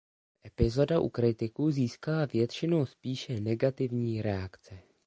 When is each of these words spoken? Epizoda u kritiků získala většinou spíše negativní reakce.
Epizoda 0.45 0.99
u 0.99 1.09
kritiků 1.09 1.71
získala 1.71 2.25
většinou 2.25 2.85
spíše 2.85 3.39
negativní 3.39 4.21
reakce. 4.21 4.79